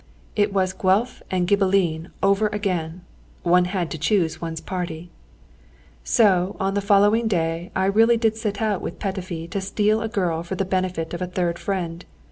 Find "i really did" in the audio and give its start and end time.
7.75-8.35